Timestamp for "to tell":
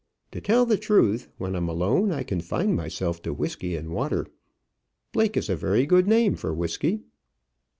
0.31-0.65